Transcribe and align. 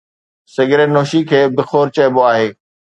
Cigarette 0.53 0.89
نوشي 0.95 1.21
کي 1.33 1.41
بخور 1.61 1.85
چئبو 1.95 2.21
آهي. 2.33 2.49